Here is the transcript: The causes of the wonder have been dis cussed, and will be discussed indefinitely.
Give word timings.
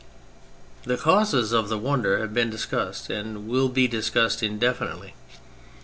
The 0.83 0.97
causes 0.97 1.51
of 1.51 1.69
the 1.69 1.77
wonder 1.77 2.17
have 2.21 2.33
been 2.33 2.49
dis 2.49 2.65
cussed, 2.65 3.11
and 3.11 3.47
will 3.47 3.69
be 3.69 3.87
discussed 3.87 4.41
indefinitely. 4.41 5.13